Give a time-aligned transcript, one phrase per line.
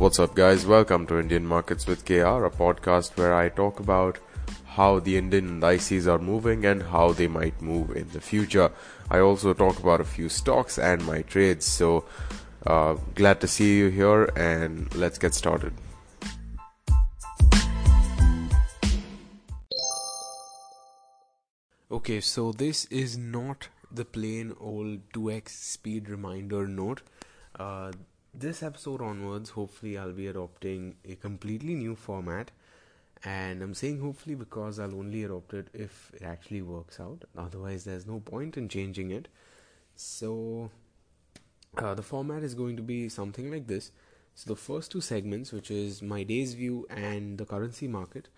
[0.00, 0.64] What's up, guys?
[0.64, 4.18] Welcome to Indian Markets with KR, a podcast where I talk about
[4.64, 8.72] how the Indian indices are moving and how they might move in the future.
[9.10, 11.66] I also talk about a few stocks and my trades.
[11.66, 12.06] So,
[12.66, 15.74] uh, glad to see you here, and let's get started.
[21.90, 27.02] Okay, so this is not the plain old 2x speed reminder note.
[27.54, 27.92] Uh,
[28.40, 32.50] this episode onwards, hopefully, I'll be adopting a completely new format.
[33.22, 37.24] And I'm saying hopefully because I'll only adopt it if it actually works out.
[37.36, 39.28] Otherwise, there's no point in changing it.
[39.94, 40.70] So,
[41.76, 43.92] uh, the format is going to be something like this.
[44.34, 48.28] So, the first two segments, which is my day's view and the currency market,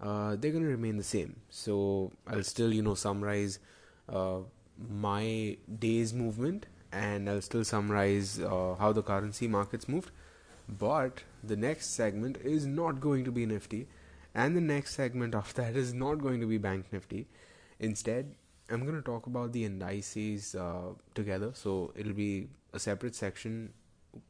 [0.00, 1.36] uh, they're going to remain the same.
[1.48, 3.60] So, I'll still, you know, summarize
[4.08, 4.38] uh,
[4.90, 10.10] my day's movement and I'll still summarize uh, how the currency markets moved.
[10.68, 13.88] But the next segment is not going to be Nifty,
[14.34, 17.26] and the next segment of that is not going to be Bank Nifty.
[17.80, 18.34] Instead,
[18.70, 21.50] I'm going to talk about the indices uh, together.
[21.54, 23.72] So it'll be a separate section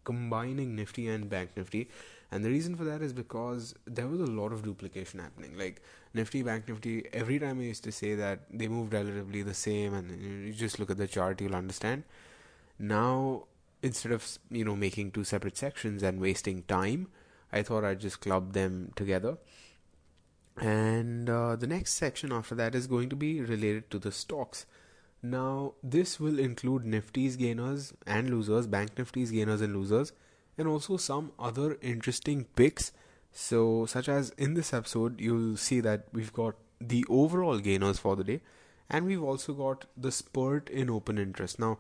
[0.05, 1.89] combining Nifty and Bank Nifty.
[2.31, 5.57] And the reason for that is because there was a lot of duplication happening.
[5.59, 5.83] Like
[6.15, 9.93] Nifty, Bank Nifty, every time I used to say that they moved relatively the same,
[9.93, 12.05] and you just look at the chart, you'll understand
[12.83, 13.45] now,
[13.81, 17.07] instead of you know making two separate sections and wasting time,
[17.53, 19.39] I thought I'd just club them together.
[20.61, 24.67] And uh, the next section after that is going to be related to the stocks.
[25.23, 30.13] Now, this will include Nifty's gainers and losers, Bank Nifty's gainers and losers,
[30.59, 32.91] and also some other interesting picks.
[33.31, 38.17] So, such as in this episode, you'll see that we've got the overall gainers for
[38.17, 38.41] the day,
[38.91, 41.61] and we've also got the spurt in open interest.
[41.61, 41.79] Now,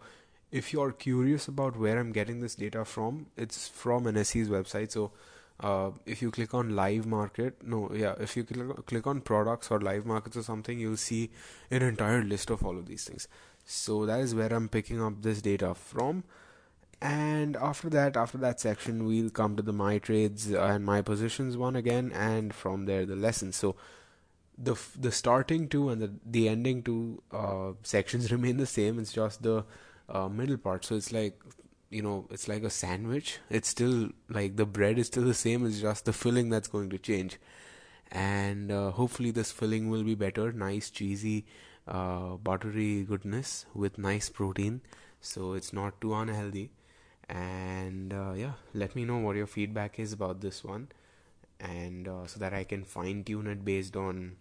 [0.52, 4.92] if you're curious about where I'm getting this data from, it's from NSE's website.
[4.92, 5.10] So
[5.60, 9.80] uh, if you click on live market, no, yeah, if you click, on products or
[9.80, 11.30] live markets or something, you'll see
[11.70, 13.28] an entire list of all of these things.
[13.64, 16.24] So that is where I'm picking up this data from.
[17.00, 21.56] And after that, after that section, we'll come to the my trades and my positions
[21.56, 23.56] one again, and from there the lessons.
[23.56, 23.74] So
[24.56, 29.00] the the starting two and the the ending two uh, sections remain the same.
[29.00, 29.64] It's just the
[30.12, 30.84] uh, middle part.
[30.84, 31.40] So it's like
[31.90, 33.38] you know it's like a sandwich.
[33.50, 35.66] It's still like the bread is still the same.
[35.66, 37.38] It's just the filling that's going to change.
[38.10, 41.46] And uh, hopefully this filling will be better, nice cheesy,
[41.88, 44.82] uh, buttery goodness with nice protein.
[45.20, 46.70] So it's not too unhealthy.
[47.28, 50.88] And uh, yeah, let me know what your feedback is about this one,
[51.60, 54.36] and uh, so that I can fine tune it based on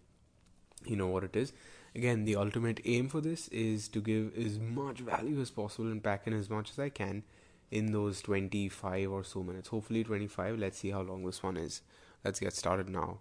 [0.86, 1.54] you know what it is
[1.96, 6.04] again the ultimate aim for this is to give as much value as possible and
[6.04, 7.24] pack in as much as i can
[7.72, 9.70] in those 25 or so minutes.
[9.70, 11.82] Hopefully 25 let's see how long this one is.
[12.24, 13.20] Let's get started now.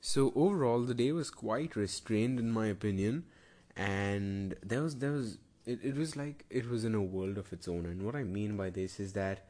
[0.00, 3.24] So overall the day was quite restrained in my opinion
[3.76, 7.52] and there was there was it, it was like it was in a world of
[7.52, 7.86] its own.
[7.86, 9.46] And what i mean by this is that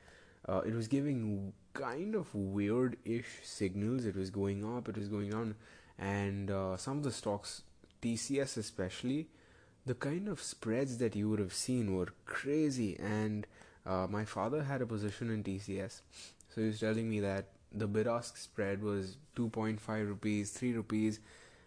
[0.48, 4.04] uh, it was giving kind of weird-ish signals.
[4.04, 5.54] It was going up it was going down
[6.00, 7.62] and uh, some of the stocks,
[8.00, 9.28] TCS especially,
[9.84, 12.98] the kind of spreads that you would have seen were crazy.
[12.98, 13.46] And
[13.84, 16.00] uh, my father had a position in TCS,
[16.48, 21.20] so he was telling me that the bid ask spread was 2.5 rupees, 3 rupees,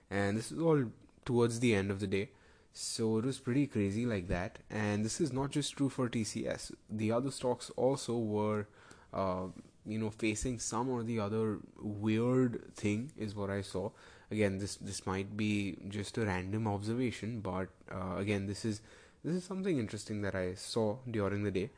[0.10, 0.84] and this was all
[1.26, 2.30] towards the end of the day.
[2.74, 4.58] So it was pretty crazy like that.
[4.70, 8.68] And this is not just true for TCS, the other stocks also were.
[9.14, 9.50] Uh,
[9.86, 13.92] you know, facing some or the other weird thing is what I saw
[14.34, 18.82] again this this might be just a random observation but uh, again this is
[19.24, 21.70] this is something interesting that I saw during the day.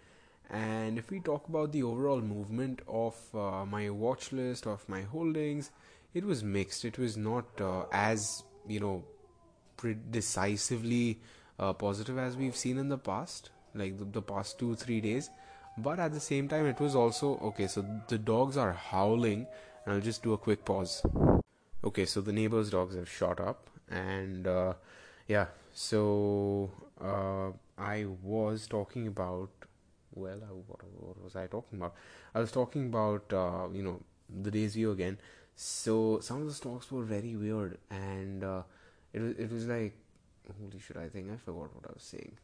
[0.49, 5.01] And if we talk about the overall movement of uh, my watch list of my
[5.01, 5.71] holdings
[6.13, 6.85] it was mixed.
[6.85, 9.03] It was not uh, as you know
[10.09, 11.19] decisively
[11.59, 15.29] uh, positive as we've seen in the past like the, the past 2 3 days.
[15.77, 19.47] But at the same time it was also okay so the dogs are howling.
[19.85, 21.03] And I'll just do a quick pause
[21.85, 24.73] okay so the neighbors dogs have shot up and uh,
[25.27, 29.49] yeah so uh, i was talking about
[30.15, 31.93] well uh, what, what, was i talking about?
[32.33, 34.01] I was talking about uh, you know
[34.43, 35.17] the day's view again.
[35.55, 38.63] So some of the stocks were very weird and uh,
[39.13, 39.93] it was it was like
[40.59, 42.37] holy shit i think i forgot what i was saying.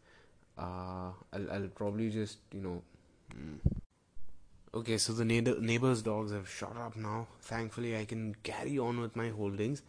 [0.58, 2.82] Uh, I'll, I'll probably just you know
[3.34, 3.58] mm,
[4.74, 7.28] Okay, so the neighbors' dogs have shot up now.
[7.42, 9.82] Thankfully, I can carry on with my holdings,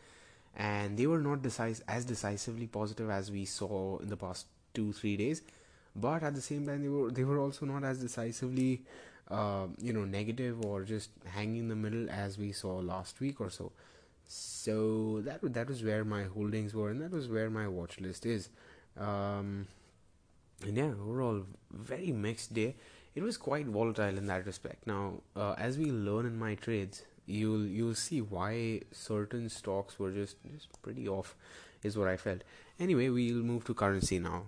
[0.56, 4.92] and they were not decis- as decisively positive as we saw in the past two
[4.92, 5.42] three days.
[5.94, 8.82] But at the same time, they were they were also not as decisively
[9.30, 13.40] uh, you know negative or just hanging in the middle as we saw last week
[13.40, 13.70] or so.
[14.26, 18.26] So that that was where my holdings were, and that was where my watch list
[18.26, 18.48] is.
[18.98, 19.68] Um,
[20.64, 22.76] and yeah, overall, very mixed day.
[23.14, 24.86] It was quite volatile in that respect.
[24.86, 30.10] Now, uh, as we learn in my trades, you'll you'll see why certain stocks were
[30.10, 31.34] just just pretty off,
[31.82, 32.42] is what I felt.
[32.80, 34.44] Anyway, we'll move to currency now.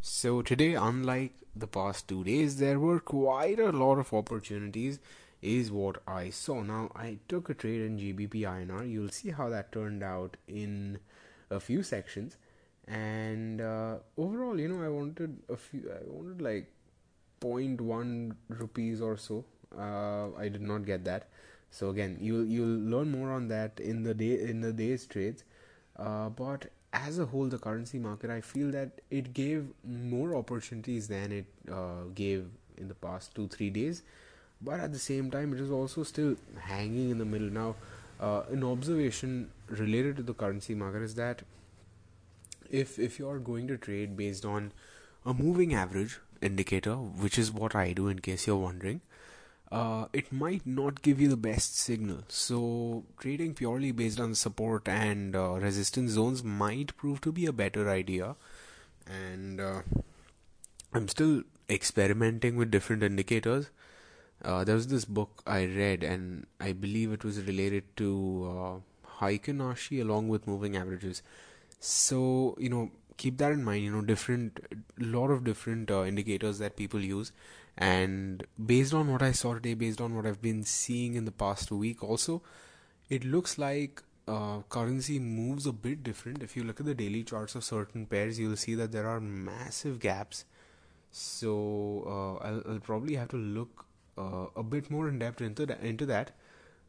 [0.00, 5.00] So today, unlike the past two days, there were quite a lot of opportunities.
[5.42, 6.62] Is what I saw.
[6.62, 8.90] Now I took a trade in GBP INR.
[8.90, 10.98] You'll see how that turned out in
[11.50, 12.36] a few sections
[12.90, 16.66] and uh, overall you know i wanted a few i wanted like
[17.40, 19.44] 0.1 rupees or so.
[19.76, 21.28] Uh, i did not get that.
[21.70, 25.44] So again you'll you'll learn more on that in the day in the day's trades.
[25.96, 31.06] Uh, but as a whole the currency market i feel that it gave more opportunities
[31.06, 34.02] than it uh, gave in the past 2 3 days.
[34.60, 37.50] But at the same time it is also still hanging in the middle.
[37.50, 37.76] Now
[38.20, 41.42] uh, an observation related to the currency market is that
[42.70, 44.72] if if you are going to trade based on
[45.24, 49.00] a moving average indicator, which is what I do in case you're wondering,
[49.70, 52.24] uh, it might not give you the best signal.
[52.28, 57.52] So trading purely based on support and uh, resistance zones might prove to be a
[57.52, 58.36] better idea.
[59.06, 59.82] And uh,
[60.92, 63.70] I'm still experimenting with different indicators.
[64.42, 69.18] Uh, there was this book I read, and I believe it was related to uh,
[69.20, 71.22] Heikin Ashi along with moving averages
[71.80, 74.60] so you know keep that in mind you know different
[74.98, 77.32] lot of different uh, indicators that people use.
[77.78, 81.32] And based on what i saw today based on what i've been seeing in the
[81.32, 82.42] past week also
[83.08, 86.42] it looks like uh, currency moves a bit different.
[86.42, 89.20] If you look at the daily charts of certain pairs you'll see that there are
[89.20, 90.44] massive gaps.
[91.10, 93.86] So uh, I'll, I'll, probably have to look
[94.16, 96.30] uh, a bit more in depth into into that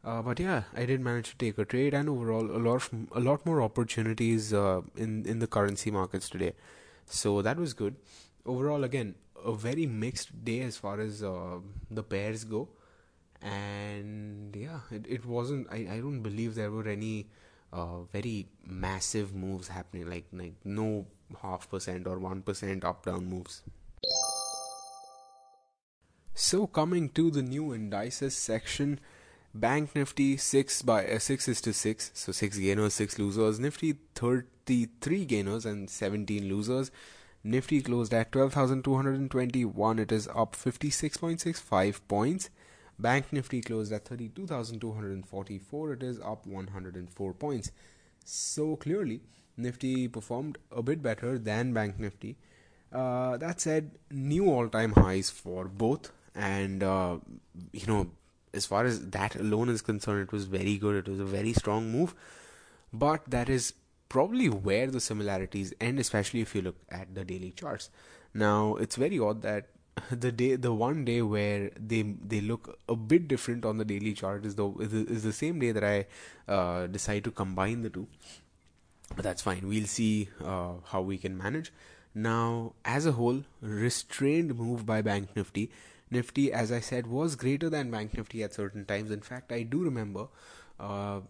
[0.04, 2.90] uh, but yeah, I did manage to take a trade, and overall, a lot of,
[3.12, 6.52] a lot more opportunities uh, in in the currency markets today.
[7.06, 7.96] So that was good.
[8.44, 9.14] Overall, again,
[9.44, 11.58] a very mixed day as far as uh,
[11.90, 12.68] the pairs go,
[13.40, 15.68] and yeah, it, it wasn't.
[15.70, 17.28] I, I don't believe there were any
[17.72, 21.06] uh, very massive moves happening, like like no
[21.42, 23.62] half percent or one percent up down moves.
[26.34, 29.00] So coming to the new indices section
[29.54, 33.60] Bank Nifty 6 by uh, 6 is to 6, so 6 gainers, 6 losers.
[33.60, 36.90] Nifty 33 gainers and 17 losers.
[37.44, 42.50] Nifty closed at 12,221, it is up 56.65 points.
[42.98, 47.72] Bank Nifty closed at 32,244, it is up 104 points.
[48.24, 49.22] So clearly,
[49.56, 52.36] Nifty performed a bit better than Bank Nifty.
[52.92, 57.18] Uh, that said, new all time highs for both, and uh,
[57.72, 58.10] you know,
[58.54, 60.96] as far as that alone is concerned, it was very good.
[60.96, 62.14] It was a very strong move.
[62.92, 63.74] But that is
[64.08, 67.90] probably where the similarities end, especially if you look at the daily charts.
[68.34, 69.68] Now, it's very odd that
[70.10, 74.14] the day, the one day where they they look a bit different on the daily
[74.14, 76.06] chart is the is the same day that I
[76.48, 78.06] uh, decide to combine the two.
[79.14, 79.68] But that's fine.
[79.68, 81.72] We'll see uh, how we can manage.
[82.14, 85.70] Now, as a whole, restrained move by Bank Nifty
[86.12, 89.10] Nifty, as I said, was greater than Bank Nifty at certain times.
[89.10, 90.28] In fact, I do remember
[90.78, 91.20] uh,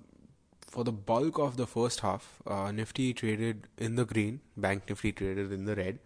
[0.66, 5.12] for the bulk of the first half, uh, Nifty traded in the green, Bank Nifty
[5.12, 6.00] traded in the red.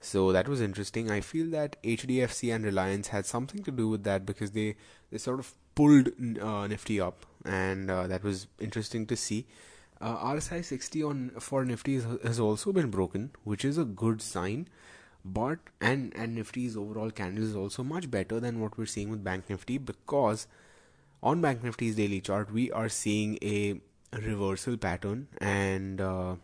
[0.00, 1.10] So that was interesting.
[1.10, 4.76] I feel that HDFC and Reliance had something to do with that because they,
[5.10, 6.08] they sort of pulled
[6.40, 9.46] uh, Nifty up, and uh, that was interesting to see.
[10.00, 14.68] Uh, RSI 60 on for Nifty has also been broken, which is a good sign.
[15.24, 19.22] But and and nifty's overall candle is also much better than what we're seeing with
[19.24, 20.46] bank nifty because
[21.22, 23.80] on bank nifty's daily chart we are seeing a
[24.16, 26.36] reversal pattern and uh,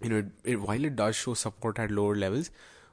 [0.00, 2.50] you know it, while it does show support at lower levels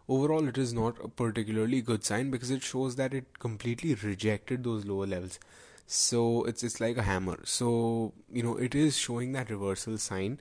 [0.09, 4.63] overall it is not a particularly good sign because it shows that it completely rejected
[4.63, 5.39] those lower levels
[5.87, 7.39] so it's it's like a hammer.
[7.45, 10.39] So you know it is showing that reversal sign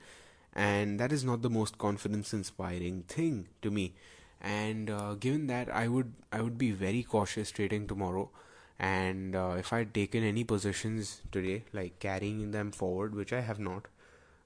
[0.55, 3.95] and that is not the most confidence inspiring thing to me.
[4.41, 8.31] And uh, given that I would I would be very cautious trading tomorrow.
[8.79, 13.59] And uh, if I'd taken any positions today like carrying them forward which I have
[13.59, 13.87] not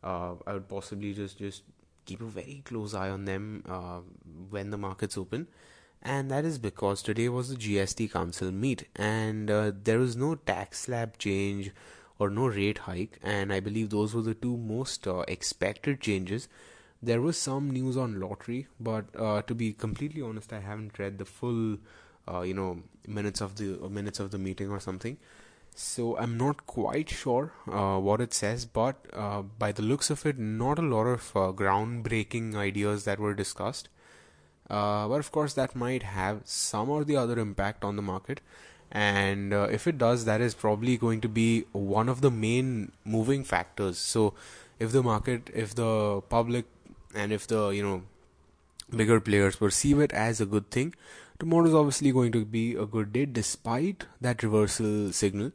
[0.04, 1.62] uh, I would possibly just just
[2.07, 4.00] keep a very close eye on them uh,
[4.50, 5.49] when the markets open
[6.02, 10.35] and that is because today was the GST council meet and uh, there was no
[10.35, 11.71] tax slab change
[12.19, 16.49] or no rate hike and I believe those were the two most uh, expected changes
[17.02, 21.19] there was some news on lottery, but uh, to be completely honest, I haven't read
[21.19, 21.78] the full
[22.28, 25.16] uh, you know minutes of the minutes of the meeting or something.
[25.75, 30.26] So I'm not quite sure uh, what it says, but uh, by the looks of
[30.26, 33.88] it, not a lot of groundbreaking ideas that were discussed.
[34.70, 38.40] Uh, but of course, that might have some or the other impact on the market.
[38.92, 42.92] And uh, if it does, that is probably going to be one of the main
[43.04, 43.98] moving factors.
[43.98, 44.34] So,
[44.78, 46.66] if the market, if the public,
[47.14, 48.02] and if the you know
[48.96, 50.94] bigger players perceive it as a good thing,
[51.38, 55.52] tomorrow is obviously going to be a good day despite that reversal signal.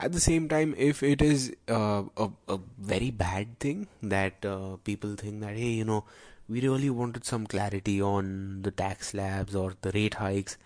[0.00, 4.76] At the same time, if it is uh, a, a very bad thing that uh,
[4.82, 6.04] people think that, hey, you know,
[6.48, 10.56] we really wanted some clarity on the tax slabs or the rate hikes,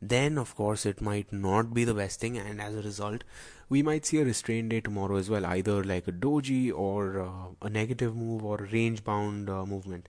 [0.00, 3.24] then of course it might not be the best thing, and as a result,
[3.68, 7.48] we might see a restrained day tomorrow as well, either like a doji or uh,
[7.62, 10.08] a negative move or a range bound uh, movement.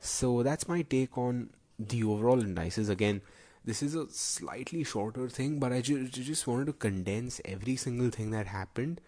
[0.00, 2.88] So that's my take on the overall indices.
[2.88, 3.22] Again,
[3.64, 8.10] this is a slightly shorter thing, but I ju- just wanted to condense every single
[8.10, 9.00] thing that happened,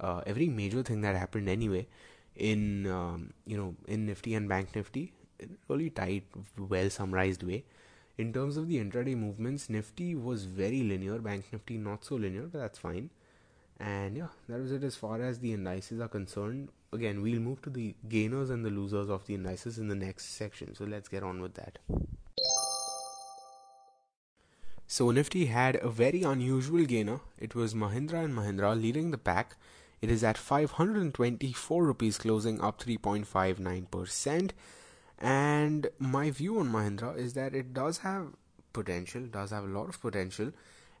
[0.00, 1.86] uh, every major thing that happened anyway,
[2.36, 6.24] in um, you know in Nifty and Bank Nifty, in really tight,
[6.58, 7.64] well summarized way.
[8.18, 12.42] In terms of the intraday movements, Nifty was very linear, Bank Nifty not so linear,
[12.42, 13.10] but that's fine.
[13.78, 16.68] And yeah, that was it as far as the indices are concerned.
[16.92, 20.36] Again, we'll move to the gainers and the losers of the indices in the next
[20.36, 20.74] section.
[20.74, 21.78] So let's get on with that.
[24.86, 27.20] So Nifty had a very unusual gainer.
[27.38, 29.56] It was Mahindra and Mahindra leading the pack.
[30.00, 34.50] It is at 524 rupees closing up 3.59%.
[35.18, 38.28] And my view on Mahindra is that it does have
[38.72, 40.52] potential, does have a lot of potential,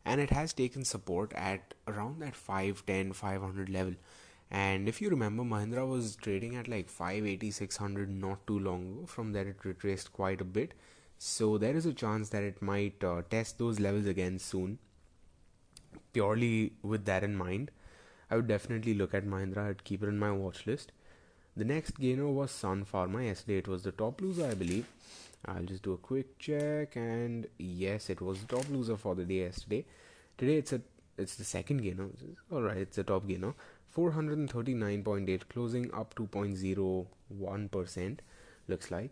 [0.04, 3.94] and it has taken support at around that 510 500 level.
[4.50, 9.06] And if you remember, Mahindra was trading at like 580 600 not too long ago.
[9.06, 10.74] From there, it retraced quite a bit
[11.22, 14.78] so there is a chance that it might uh, test those levels again soon.
[16.14, 17.70] Purely with that in mind,
[18.30, 19.70] I would definitely look at Mahindra.
[19.70, 20.92] I'd keep it in my watch list.
[21.56, 23.24] The next gainer was Sun Pharma.
[23.26, 24.86] Yesterday it was the top loser, I believe.
[25.46, 29.24] I'll just do a quick check, and yes, it was the top loser for the
[29.24, 29.84] day yesterday.
[30.38, 30.80] Today it's a
[31.18, 32.08] it's the second gainer.
[32.52, 33.54] All right, it's the top gainer.
[33.96, 38.22] 439.8 closing up 2.01 percent
[38.68, 39.10] looks like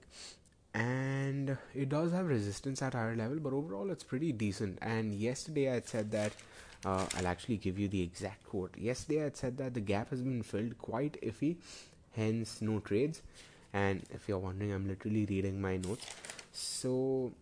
[0.74, 5.74] and it does have resistance at higher level but overall it's pretty decent and yesterday
[5.74, 6.32] i said that
[6.84, 10.22] uh, i'll actually give you the exact quote yesterday i said that the gap has
[10.22, 11.56] been filled quite iffy
[12.16, 13.22] hence no trades
[13.72, 16.06] and if you're wondering i'm literally reading my notes
[16.52, 17.32] so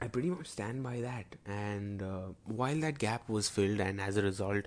[0.00, 4.16] i pretty much stand by that and uh, while that gap was filled and as
[4.16, 4.66] a result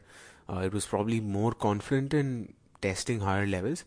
[0.50, 3.84] uh, it was probably more confident in testing higher levels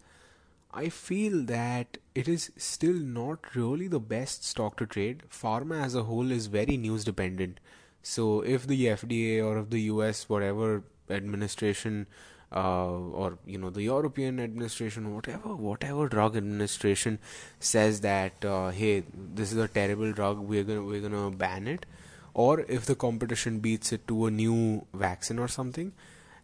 [0.74, 5.22] I feel that it is still not really the best stock to trade.
[5.30, 7.60] Pharma as a whole is very news dependent.
[8.02, 12.06] So if the FDA or if the US whatever administration
[12.54, 17.18] uh, or you know the European administration, whatever whatever drug administration
[17.58, 19.04] says that uh, hey
[19.34, 21.86] this is a terrible drug, we're gonna we're gonna ban it,
[22.34, 25.92] or if the competition beats it to a new vaccine or something,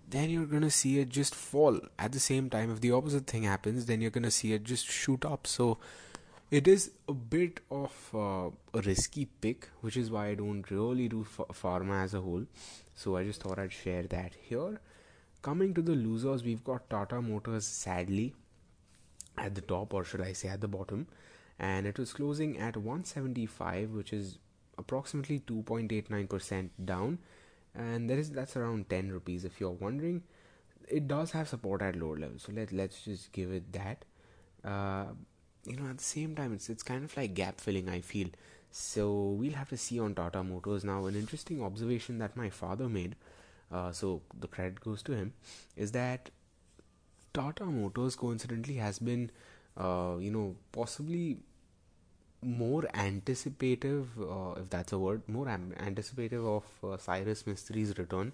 [0.09, 1.79] then you're gonna see it just fall.
[1.99, 4.87] At the same time if the opposite thing happens then you're gonna see it just
[4.87, 5.47] shoot up.
[5.47, 5.79] So
[6.51, 11.09] it is a bit of uh, a risky pick which is why i don't really
[11.09, 12.45] do f- pharma as a whole.
[12.95, 14.81] So i just thought i'd share that here.
[15.43, 18.35] Coming to the losers we've got tata motors sadly
[19.37, 21.07] at the top or should i say at the bottom.
[21.59, 24.39] And it was closing at 175 which is
[24.79, 27.19] approximately 2.89% down.
[27.75, 29.45] And that is that's around 10 rupees.
[29.45, 30.23] If you're wondering
[30.89, 32.45] it does have support at lower levels.
[32.45, 34.07] So let, let's just give it that.
[34.65, 35.13] Uh,
[35.65, 38.29] you know at the same time it's it's kind of like gap filling i feel
[38.71, 42.89] so we'll have to see on tata motors now an interesting observation that my father
[42.89, 43.17] made
[43.73, 45.33] uh, so the credit goes to him
[45.77, 46.31] is that
[47.33, 49.31] tata motors coincidentally has been
[49.77, 51.39] uh, you know possibly
[52.43, 58.33] more anticipative, uh, if that's a word, more am- anticipative of uh, Cyrus Mistry's return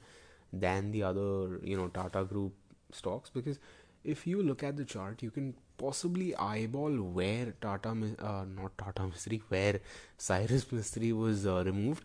[0.53, 2.53] than the other, you know, Tata Group
[2.93, 3.31] stocks.
[3.31, 3.59] Because
[4.05, 9.03] if you look at the chart, you can possibly eyeball where Tata, uh, not Tata
[9.03, 9.81] Mistri, where
[10.19, 12.05] Cyrus Mistry was uh, removed,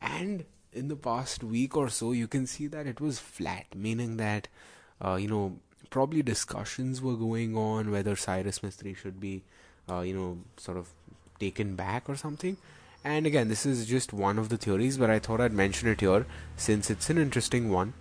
[0.00, 4.18] and in the past week or so, you can see that it was flat, meaning
[4.18, 4.48] that,
[5.02, 9.44] uh, you know, probably discussions were going on whether Cyrus Mistry should be,
[9.88, 10.90] uh, you know, sort of
[11.38, 12.56] taken back or something.
[13.04, 16.00] And again, this is just one of the theories, but I thought I'd mention it
[16.00, 16.26] here
[16.56, 17.94] since it's an interesting one.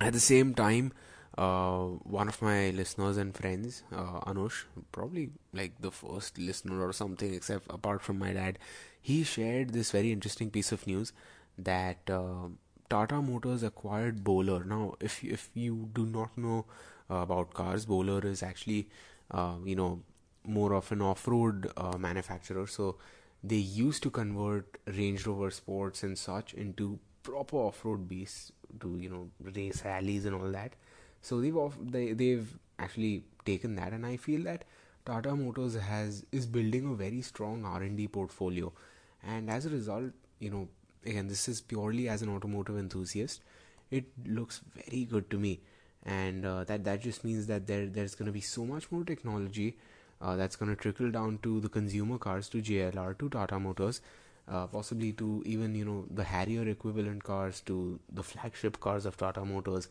[0.00, 0.92] At the same time,
[1.38, 6.92] uh, one of my listeners and friends, uh, Anush, probably like the first listener or
[6.92, 8.58] something, except apart from my dad,
[9.00, 11.12] he shared this very interesting piece of news
[11.58, 12.48] that uh,
[12.88, 14.64] Tata Motors acquired Bowler.
[14.64, 16.64] Now, if if you do not know
[17.10, 18.88] uh, about cars, Bowler is actually
[19.30, 20.00] uh, you know
[20.44, 22.66] more of an off-road uh, manufacturer.
[22.66, 22.96] So
[23.42, 29.08] they used to convert Range Rover Sports and such into proper off-road beasts to you
[29.10, 30.74] know race rallies and all that.
[31.22, 34.64] So they've off, they they've actually taken that, and I feel that
[35.04, 38.72] Tata Motors has is building a very strong R and D portfolio,
[39.22, 40.68] and as a result, you know,
[41.04, 43.42] again, this is purely as an automotive enthusiast,
[43.90, 45.60] it looks very good to me,
[46.04, 49.04] and uh, that that just means that there there's going to be so much more
[49.04, 49.76] technology.
[50.18, 54.00] Uh, that's going to trickle down to the consumer cars, to JLR, to Tata Motors,
[54.48, 59.16] uh, possibly to even you know the Harrier equivalent cars, to the flagship cars of
[59.16, 59.88] Tata Motors,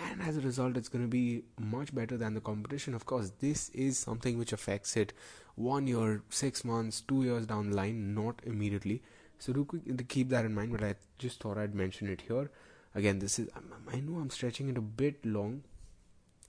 [0.00, 2.94] and as a result it's going to be much better than the competition.
[2.94, 5.12] Of course this is something which affects it.
[5.54, 9.02] One year six months two years down the line not immediately.
[9.38, 9.66] So do
[10.08, 12.50] keep that in mind but i just thought i'd mention it here.
[12.94, 13.48] Again this is
[13.92, 15.62] i know i'm stretching it a bit long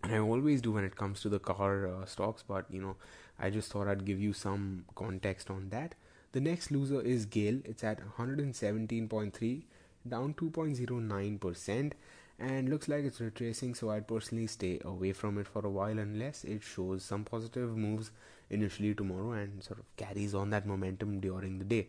[0.04, 2.96] and i always do when it comes to the car uh, stocks but you know
[3.40, 5.96] i just thought i'd give you some context on that.
[6.32, 7.62] The next loser is GAIL.
[7.64, 9.64] It's at 117.3
[10.08, 11.96] down 2.09 percent
[12.38, 15.98] and looks like it's retracing so i'd personally stay away from it for a while
[15.98, 18.12] unless it shows some positive moves
[18.50, 21.88] initially tomorrow and sort of carries on that momentum during the day.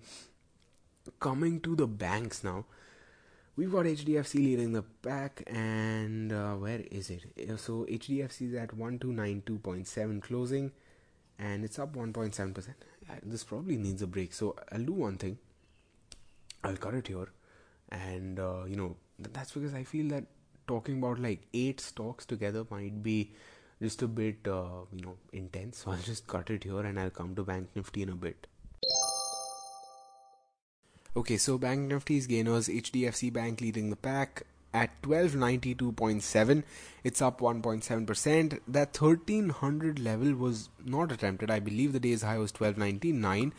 [1.20, 2.64] Coming to the banks now.
[3.56, 7.24] We've got hdfc leading the pack and uh, where is it?
[7.50, 10.72] Uh, so hdfc is at 1292.7 closing
[11.38, 14.34] and it's up 1.7% uh, this probably needs a break.
[14.34, 15.38] So i'll do one thing.
[16.64, 17.28] I'll cut it here
[17.90, 20.24] and uh, you know that's because i feel that
[20.66, 23.32] talking about like eight stocks together might be
[23.80, 25.78] just a bit uh, you know intense.
[25.84, 28.46] So i'll just cut it here and i'll come to bank nifty in a bit.
[31.16, 34.42] Okay so bank nifty's gainers hdfc bank leading the pack
[34.74, 36.62] at 1292.7
[37.02, 41.50] it's up 1.7% that 1300 level was not attempted.
[41.50, 43.54] I believe the day's high was 1299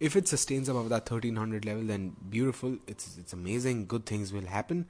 [0.00, 2.78] if it sustains above that 1300 level then beautiful.
[2.86, 3.86] It's it's amazing.
[3.86, 4.86] Good things will happen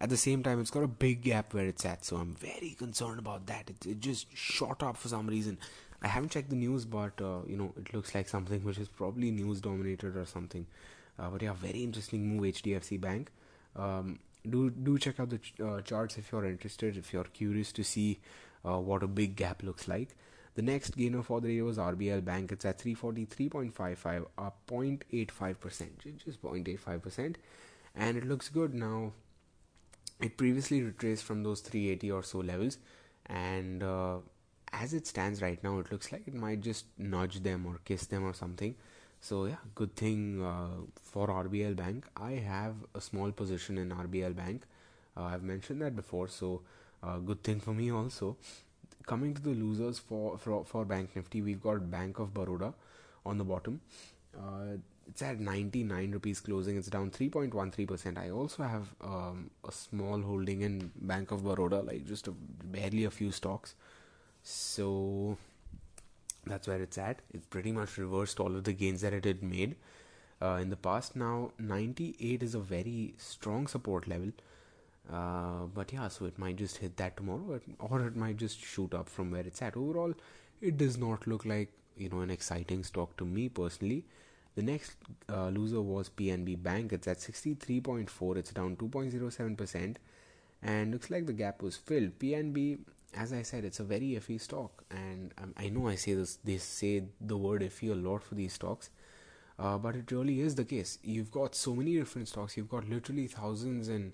[0.00, 2.76] at the same time, it's got a big gap where it's at, so I'm very
[2.78, 3.68] concerned about that.
[3.68, 5.58] It, it just shot up for some reason.
[6.00, 8.88] I haven't checked the news, but uh, you know, it looks like something which is
[8.88, 10.66] probably news dominated or something.
[11.18, 13.30] Uh, but yeah, very interesting move, HDFC Bank.
[13.74, 17.72] Um, do do check out the ch- uh, charts if you're interested, if you're curious
[17.72, 18.20] to see
[18.64, 20.14] uh, what a big gap looks like.
[20.54, 22.52] The next gainer for the day was RBL Bank.
[22.52, 27.36] It's at 343.55, up 0.85%, just 0.85%,
[27.94, 29.12] and it looks good now
[30.20, 32.78] it previously retraced from those 380 or so levels
[33.26, 34.18] and uh,
[34.72, 38.06] as it stands right now it looks like it might just nudge them or kiss
[38.06, 38.74] them or something.
[39.20, 42.06] So yeah good thing uh, for rbl bank.
[42.16, 44.62] I have a small position in rbl bank.
[45.16, 46.62] Uh, i've mentioned that before so
[47.02, 48.36] uh, good thing for me also.
[49.06, 52.74] Coming to the losers for, for for bank nifty we've got bank of baroda
[53.24, 53.80] on the bottom.
[54.36, 54.76] Uh,
[55.08, 60.60] it's at 99 rupees closing it's down 3.13% i also have um, a small holding
[60.62, 63.74] in bank of baroda like just a, barely a few stocks.
[64.42, 65.36] So
[66.46, 67.20] that's where it's at.
[67.32, 69.76] It pretty much reversed all of the gains that it had made.
[70.40, 74.30] Uh, in the past now 98 is a very strong support level.
[75.12, 78.92] Uh, but yeah so it might just hit that tomorrow or it might just shoot
[78.92, 79.76] up from where it's at.
[79.76, 80.14] Overall
[80.60, 84.04] it does not look like you know an exciting stock to me personally
[84.58, 84.96] the next
[85.32, 86.92] uh, loser was PNB Bank.
[86.92, 88.36] It's at 63.4.
[88.36, 89.94] It's down 2.07%.
[90.64, 92.18] And looks like the gap was filled.
[92.18, 92.80] PNB,
[93.14, 94.82] as I said, it's a very iffy stock.
[94.90, 98.34] And um, I know I say this, they say the word iffy a lot for
[98.34, 98.90] these stocks.
[99.60, 100.98] Uh, but it really is the case.
[101.04, 102.56] You've got so many different stocks.
[102.56, 104.12] You've got literally thousands and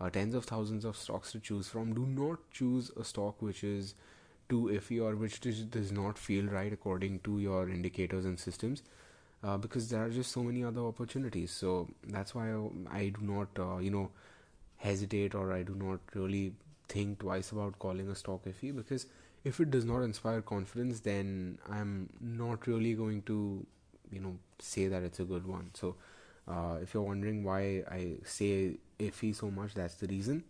[0.00, 1.94] uh, tens of thousands of stocks to choose from.
[1.94, 3.94] Do not choose a stock which is
[4.48, 8.82] too iffy or which does not feel right according to your indicators and systems
[9.44, 11.50] uh, because there are just so many other opportunities.
[11.50, 12.54] So that's why
[12.90, 14.10] I, do not, uh, you know,
[14.76, 16.54] hesitate or I do not really
[16.88, 19.06] think twice about calling a stock iffy because
[19.44, 23.66] if it does not inspire confidence, then I'm not really going to,
[24.10, 25.70] you know, say that it's a good one.
[25.74, 25.96] So
[26.48, 30.44] uh, if you're wondering why I say iffy so much, that's the reason.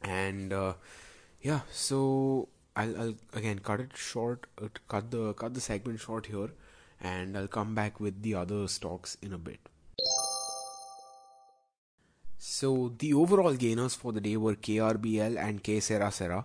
[0.00, 0.74] And uh,
[1.42, 6.26] yeah, so I'll, I'll again cut it short, uh, cut the cut the segment short
[6.26, 6.50] here
[7.00, 9.60] and I'll come back with the other stocks in a bit.
[12.38, 16.44] So the overall gainers for the day were KRBL and K Sera Sera.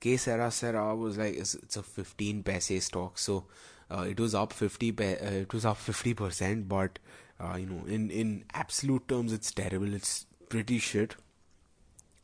[0.00, 3.44] K Sera Sera was like it's, a 15 paise stock, so
[3.90, 6.98] uh, it was up 50 uh, it was up 50 percent, but
[7.42, 9.94] Uh, you know, in in absolute terms, it's terrible.
[9.94, 11.16] It's pretty shit.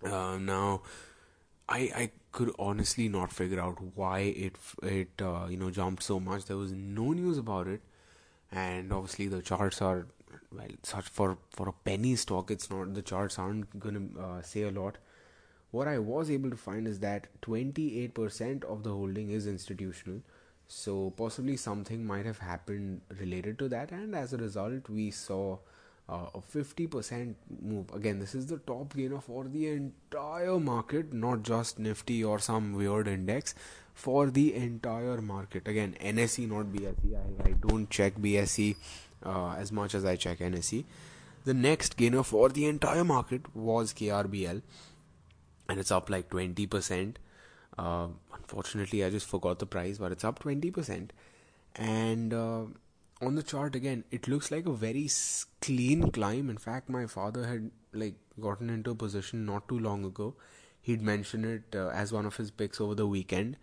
[0.04, 0.82] Uh, now,
[1.68, 6.18] I I could honestly not figure out why it it uh, you know jumped so
[6.20, 6.44] much.
[6.46, 7.80] There was no news about it,
[8.52, 10.06] and obviously the charts are
[10.52, 12.50] well such for for a penny stock.
[12.50, 14.98] It's not the charts aren't gonna uh, say a lot.
[15.70, 20.20] What I was able to find is that 28% of the holding is institutional,
[20.66, 25.58] so possibly something might have happened related to that, and as a result, we saw
[26.08, 27.92] uh, a 50% move.
[27.92, 32.72] Again, this is the top gainer for the entire market, not just Nifty or some
[32.72, 33.54] weird index,
[33.92, 35.68] for the entire market.
[35.68, 37.14] Again, NSE, not BSE.
[37.14, 38.76] I, I don't check BSE
[39.24, 40.84] uh, as much as I check NSE.
[41.44, 44.62] The next gainer for the entire market was KRBL,
[45.68, 47.16] and it's up like 20%.
[47.76, 51.10] Uh, unfortunately, I just forgot the price, but it's up 20%.
[51.76, 52.62] And uh,
[53.20, 55.08] on the chart again it looks like a very
[55.60, 56.50] clean climb.
[56.50, 60.34] In fact my father had like gotten into a position not too long ago.
[60.80, 63.56] He'd mentioned it uh, as one of his picks over the weekend.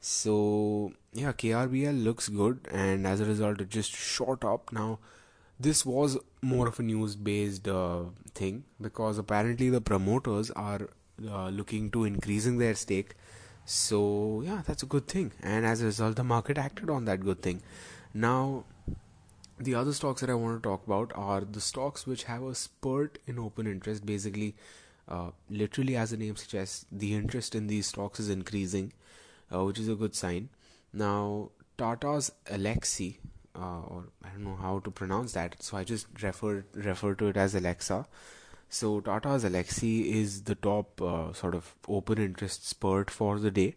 [0.00, 4.72] So yeah krbl looks good and as a result it just shot up.
[4.72, 4.98] Now
[5.58, 10.88] this was more of a news based uh, thing because apparently the promoters are
[11.28, 13.14] uh, looking to increasing their stake.
[13.64, 15.32] So yeah that's a good thing.
[15.42, 17.62] And as a result the market acted on that good thing
[18.14, 18.64] now
[19.58, 22.54] the other stocks that I want to talk about are the stocks which have a
[22.54, 24.06] spurt in open interest.
[24.06, 24.56] Basically,
[25.06, 28.92] uh, literally, as the name suggests, the interest in these stocks is increasing,
[29.54, 30.48] uh, which is a good sign.
[30.92, 33.16] Now, Tata's Alexi,
[33.54, 37.26] uh, or I don't know how to pronounce that, so I just refer refer to
[37.26, 38.06] it as Alexa.
[38.70, 43.74] So Tata's Alexi is the top uh, sort of open interest spurt for the day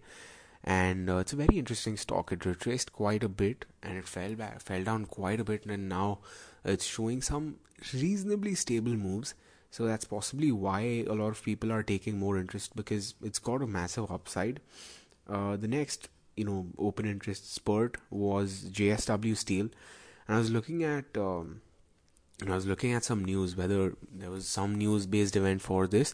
[0.64, 2.32] and uh, it's a very interesting stock.
[2.32, 5.90] It retraced quite a bit and it fell back, fell down quite a bit, and
[5.90, 6.20] now
[6.64, 7.56] it's showing some
[7.94, 9.34] reasonably stable moves.
[9.72, 13.62] So that's possibly why a lot of people are taking more interest because it's got
[13.62, 14.62] a massive upside.
[15.28, 19.70] Uh, the next, you know, open interest spurt was JSW Steel,
[20.28, 21.06] and I was looking at.
[21.18, 21.62] Um,
[22.42, 25.88] and I was looking at some news whether there was some news based event for
[25.88, 26.14] this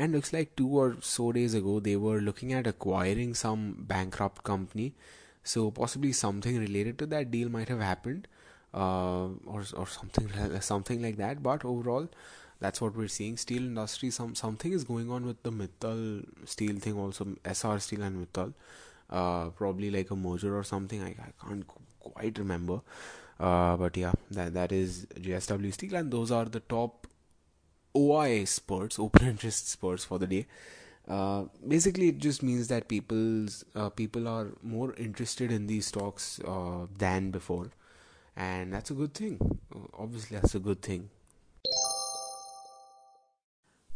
[0.00, 4.42] and looks like two or so days ago they were looking at acquiring some bankrupt
[4.44, 4.94] company.
[5.42, 8.28] So possibly something related to that deal might have happened
[8.74, 11.42] uh, or or something something like that.
[11.42, 12.08] But overall
[12.60, 13.36] that's what we're seeing.
[13.36, 16.02] Steel industry some something is going on with the Mittal
[16.54, 18.54] steel thing also Essar steel and Mittal.
[19.10, 21.02] Uh, probably like a merger or something.
[21.02, 21.66] I, I can't
[22.00, 22.80] quite remember.
[23.38, 25.94] Uh, but yeah that that is JSW steel.
[25.96, 27.06] And those are the top
[27.94, 30.46] OI spurts, open interest spurts for the day.
[31.08, 36.40] Uh, basically, it just means that people's uh, people are more interested in these stocks
[36.46, 37.70] uh, than before,
[38.36, 39.58] and that's a good thing.
[39.98, 41.10] Obviously, that's a good thing.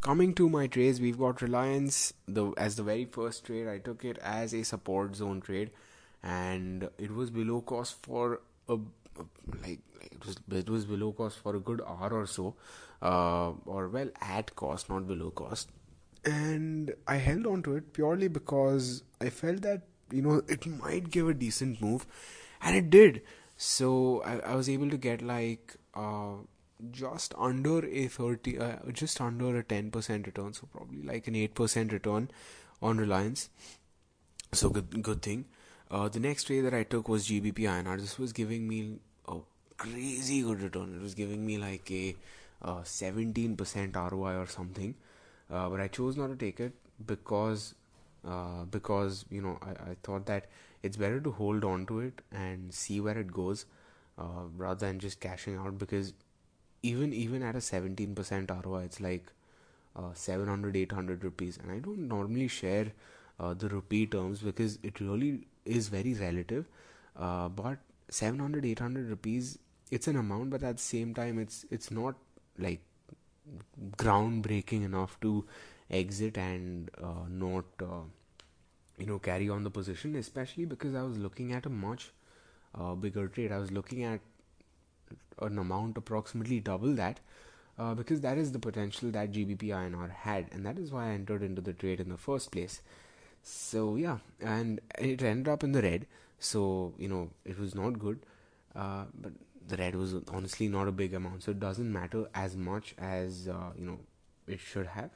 [0.00, 2.12] Coming to my trades, we've got Reliance.
[2.26, 5.70] The as the very first trade, I took it as a support zone trade,
[6.22, 8.78] and it was below cost for a
[9.62, 12.54] like it was it was below cost for a good hour or so
[13.02, 15.70] uh, or well at cost, not below cost.
[16.24, 21.10] And I held on to it purely because I felt that you know it might
[21.10, 22.06] give a decent move,
[22.62, 23.22] and it did.
[23.56, 26.36] So I, I was able to get like uh,
[26.90, 30.54] just under a thirty, uh, just under a ten percent return.
[30.54, 32.30] So probably like an eight percent return
[32.82, 33.50] on Reliance.
[34.52, 35.46] So good, good thing.
[35.94, 38.00] Uh, the next trade that I took was GBP INR.
[38.00, 38.96] This was giving me
[39.28, 39.36] a
[39.76, 40.96] crazy good return.
[40.96, 42.16] It was giving me like a
[42.62, 44.96] uh, 17% ROI or something.
[45.48, 46.72] Uh, but I chose not to take it
[47.06, 47.76] because
[48.26, 50.46] uh, because you know I, I thought that
[50.82, 53.64] it's better to hold on to it and see where it goes
[54.18, 56.12] uh, rather than just cashing out because
[56.82, 59.32] even even at a 17% ROI it's like
[59.94, 62.90] uh, 700 800 rupees and I don't normally share
[63.40, 66.66] uh, the rupee terms because it really is very relative.
[67.16, 67.78] But
[68.10, 69.58] 700 800 rupees
[69.90, 72.14] it's an amount but at the same time it's it's not
[72.58, 72.80] like
[73.96, 75.44] groundbreaking enough to
[75.90, 78.04] exit and uh, not uh,
[78.98, 82.12] you know carry on the position especially because i was looking at a much
[82.76, 83.52] uh, bigger trade.
[83.52, 84.20] I was looking at
[85.40, 87.20] an amount approximately double that
[87.78, 91.12] uh, because that is the potential that gbp inr had and that is why i
[91.12, 92.80] entered into the trade in the first place
[93.44, 96.06] so yeah and it ended up in the red.
[96.38, 98.20] So you know it was not good.
[98.74, 99.32] Uh, but
[99.68, 103.48] the red was honestly not a big amount, so it doesn't matter as much as
[103.48, 103.98] uh, you know
[104.46, 105.10] it should have.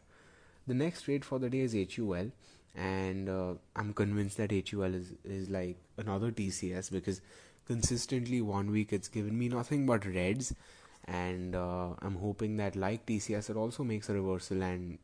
[0.67, 2.31] The next trade for the day is HUL,
[2.77, 7.21] and uh, I'm convinced that HUL is is like another TCS because
[7.67, 10.55] consistently one week it's given me nothing but reds,
[11.07, 14.99] and uh, I'm hoping that like TCS it also makes a reversal and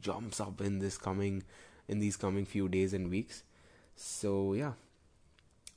[0.00, 1.42] jumps up in this coming
[1.90, 3.42] in these coming few days and weeks.
[3.96, 4.72] So yeah,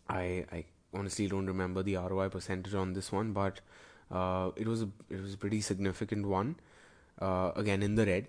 [0.07, 3.59] I I honestly don't remember the ROI percentage on this one, but
[4.11, 6.55] uh, it was a it was a pretty significant one.
[7.21, 8.27] Uh, again in the red.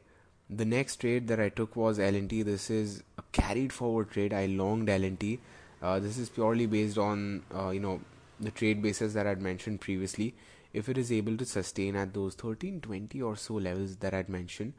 [0.51, 2.45] The next trade that I took was LNT.
[2.45, 4.35] This is a carried forward trade.
[4.35, 5.39] I longed LNT.
[5.83, 8.01] Uh, this is purely based on uh, you know
[8.41, 10.35] the trade bases that I'd mentioned previously.
[10.73, 14.29] If it is able to sustain at those 13, 20 or so levels that I'd
[14.29, 14.75] mentioned,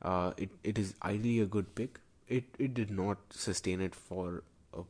[0.00, 2.00] uh, it it is ideally a good pick.
[2.30, 4.82] It it did not sustain it for a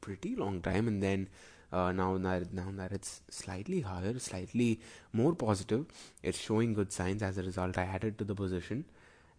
[0.00, 1.28] pretty long time, and then
[1.70, 4.80] uh, now that now that it's slightly higher, slightly
[5.12, 5.86] more positive,
[6.22, 7.22] it's showing good signs.
[7.22, 8.86] As a result, I added to the position,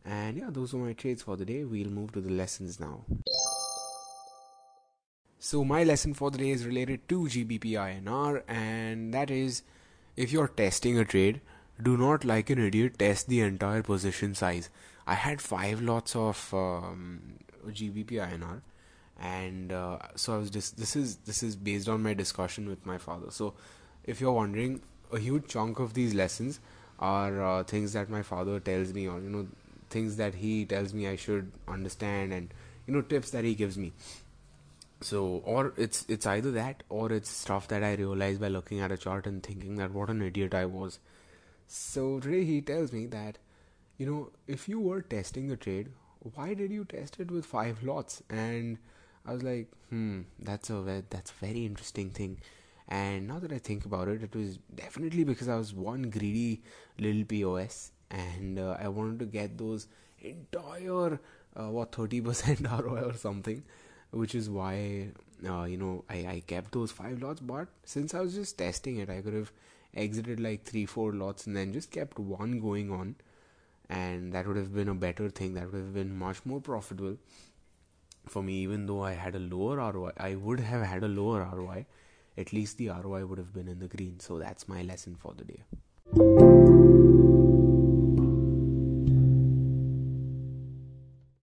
[0.05, 1.63] and yeah, those are my trades for the day.
[1.63, 3.05] We'll move to the lessons now.
[5.39, 9.61] So my lesson for the day is related to GBP INR, and that is,
[10.15, 11.41] if you're testing a trade,
[11.81, 14.69] do not like an idiot test the entire position size.
[15.05, 17.37] I had five lots of um,
[17.71, 18.61] GBP INR
[19.19, 22.85] and uh, so I was just this is this is based on my discussion with
[22.85, 23.31] my father.
[23.31, 23.53] So
[24.03, 26.59] if you're wondering, a huge chunk of these lessons
[26.99, 29.47] are uh, things that my father tells me, or you know,
[29.89, 32.53] things that he tells me I should understand, and
[32.85, 33.93] you know, tips that he gives me.
[35.01, 38.91] So, or it's it's either that, or it's stuff that I realize by looking at
[38.91, 40.99] a chart and thinking that what an idiot I was.
[41.67, 43.39] So today he tells me that,
[43.97, 47.83] you know, if you were testing a trade, why did you test it with five
[47.83, 48.21] lots?
[48.29, 48.77] And
[49.25, 52.39] I was like, hmm, that's a that's a very interesting thing.
[52.87, 56.61] And now that I think about it, it was definitely because I was one greedy
[56.97, 59.87] little POS, and uh, I wanted to get those
[60.21, 61.19] entire
[61.55, 63.63] uh, what thirty percent ROI or something,
[64.11, 65.09] which is why
[65.47, 67.41] uh, you know I I kept those five lots.
[67.41, 69.51] But since I was just testing it, I could have
[69.93, 73.15] exited like three four lots and then just kept one going on,
[73.89, 75.53] and that would have been a better thing.
[75.53, 77.17] That would have been much more profitable
[78.27, 81.43] for me, even though I had a lower ROI, I would have had a lower
[81.43, 81.85] ROI.
[82.37, 84.19] At least the ROI would have been in the green.
[84.19, 85.63] So that's my lesson for the day.